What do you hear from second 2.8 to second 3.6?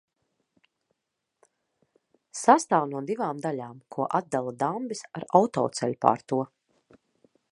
no divām